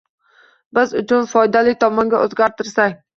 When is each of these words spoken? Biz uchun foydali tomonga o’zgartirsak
Biz 0.77 0.95
uchun 1.01 1.27
foydali 1.33 1.73
tomonga 1.83 2.23
o’zgartirsak 2.29 2.97